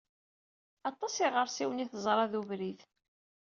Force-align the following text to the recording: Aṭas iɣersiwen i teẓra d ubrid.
Aṭas 0.89 1.15
iɣersiwen 1.25 1.83
i 1.83 1.85
teẓra 1.91 2.25
d 2.31 2.33
ubrid. 2.39 2.81